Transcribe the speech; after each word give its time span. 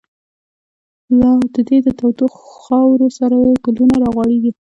لاددی 1.19 1.77
دتودوخاورو، 1.85 3.07
سره 3.17 3.37
ګلونه 3.63 3.95
راغوړیږی 4.03 4.51